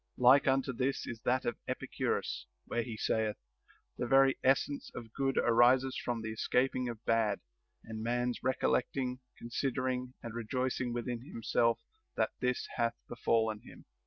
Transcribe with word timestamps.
Like 0.17 0.47
unto 0.47 0.73
this 0.73 1.05
is 1.05 1.21
that 1.25 1.45
of 1.45 1.59
Epicurus, 1.67 2.47
where 2.65 2.81
he 2.81 2.97
saith: 2.97 3.35
The 3.99 4.07
very 4.07 4.35
essence 4.43 4.89
of 4.95 5.13
good 5.13 5.37
arises 5.37 5.95
from 5.95 6.23
the 6.23 6.31
escaping 6.31 6.89
of 6.89 7.05
bad, 7.05 7.39
and 7.83 7.99
a 7.99 8.03
man's 8.03 8.41
recollect 8.41 8.97
ing, 8.97 9.19
considering, 9.37 10.15
and 10.23 10.33
rejoicing 10.33 10.91
within 10.91 11.21
himself 11.21 11.81
that 12.15 12.31
this 12.39 12.67
hath 12.77 12.95
befallen 13.07 13.59
him. 13.59 13.85